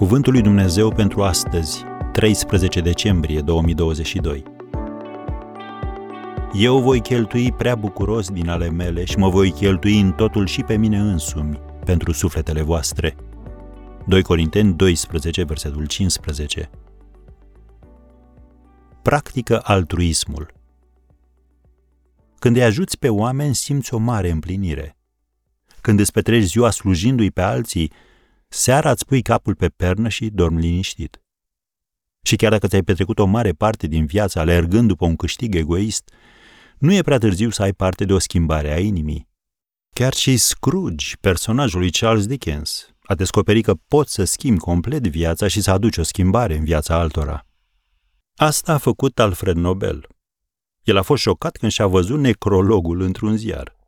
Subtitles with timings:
[0.00, 4.42] Cuvântul lui Dumnezeu pentru astăzi, 13 decembrie 2022.
[6.54, 10.62] Eu voi cheltui prea bucuros din ale mele și mă voi cheltui în totul și
[10.62, 13.16] pe mine însumi pentru sufletele voastre.
[14.06, 16.70] 2 Corinteni 12, versetul 15.
[19.02, 20.52] Practică altruismul.
[22.38, 24.96] Când îi ajuți pe oameni, simți o mare împlinire.
[25.80, 27.92] Când îți petreci ziua slujindu-i pe alții,
[28.52, 31.22] seara îți pui capul pe pernă și dormi liniștit.
[32.22, 36.10] Și chiar dacă ți-ai petrecut o mare parte din viață alergând după un câștig egoist,
[36.78, 39.28] nu e prea târziu să ai parte de o schimbare a inimii.
[39.94, 45.48] Chiar și Scrooge, personajul lui Charles Dickens, a descoperit că poți să schimbi complet viața
[45.48, 47.46] și să aduci o schimbare în viața altora.
[48.36, 50.06] Asta a făcut Alfred Nobel.
[50.82, 53.79] El a fost șocat când și-a văzut necrologul într-un ziar.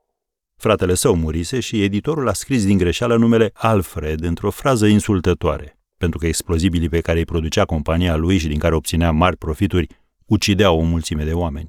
[0.62, 6.18] Fratele său murise și editorul a scris din greșeală numele Alfred într-o frază insultătoare, pentru
[6.18, 9.86] că explozibilii pe care îi producea compania lui și din care obținea mari profituri
[10.26, 11.68] ucideau o mulțime de oameni.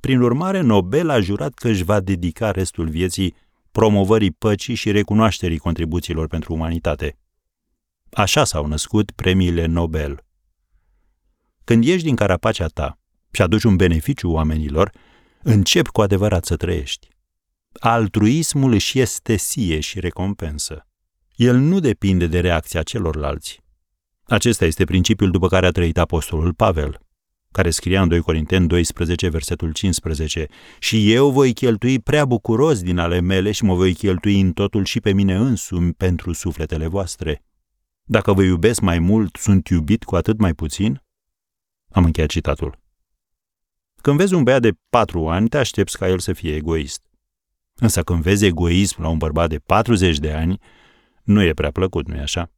[0.00, 3.34] Prin urmare, Nobel a jurat că își va dedica restul vieții
[3.72, 7.18] promovării păcii și recunoașterii contribuțiilor pentru umanitate.
[8.10, 10.24] Așa s-au născut premiile Nobel.
[11.64, 12.98] Când ieși din carapacea ta
[13.30, 14.92] și aduci un beneficiu oamenilor,
[15.42, 17.16] începi cu adevărat să trăiești.
[17.80, 20.86] Altruismul își este sie și recompensă.
[21.34, 23.62] El nu depinde de reacția celorlalți.
[24.24, 27.00] Acesta este principiul după care a trăit apostolul Pavel,
[27.52, 30.46] care scria în 2 Corinteni 12, versetul 15,
[30.78, 34.84] Și eu voi cheltui prea bucuros din ale mele și mă voi cheltui în totul
[34.84, 37.44] și pe mine însumi pentru sufletele voastre.
[38.02, 41.02] Dacă vă iubesc mai mult, sunt iubit cu atât mai puțin?
[41.90, 42.78] Am încheiat citatul.
[44.02, 47.07] Când vezi un băiat de patru ani, te aștepți ca el să fie egoist.
[47.78, 50.60] Însă când vezi egoism la un bărbat de 40 de ani,
[51.22, 52.50] nu e prea plăcut, nu-i așa?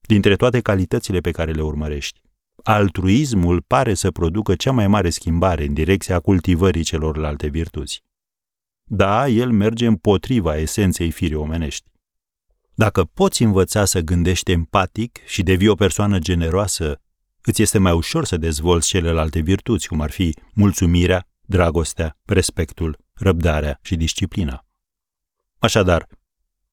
[0.00, 2.20] Dintre toate calitățile pe care le urmărești,
[2.62, 8.02] altruismul pare să producă cea mai mare schimbare în direcția cultivării celorlalte virtuți.
[8.84, 11.90] Da, el merge împotriva esenței firii omenești.
[12.74, 17.00] Dacă poți învăța să gândești empatic și devii o persoană generoasă,
[17.42, 23.78] îți este mai ușor să dezvolți celelalte virtuți, cum ar fi mulțumirea, dragostea, respectul, răbdarea
[23.82, 24.64] și disciplina.
[25.58, 26.06] Așadar,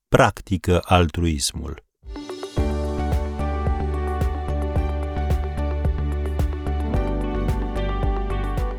[0.07, 1.83] practică altruismul.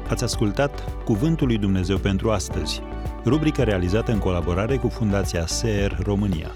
[0.08, 2.82] Ați ascultat Cuvântul lui Dumnezeu pentru astăzi,
[3.24, 6.54] rubrica realizată în colaborare cu Fundația SER România.